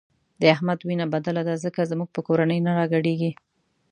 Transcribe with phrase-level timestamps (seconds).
[0.39, 3.31] د احمد وینه بدله ده ځکه زموږ په کورنۍ نه راګډېږي.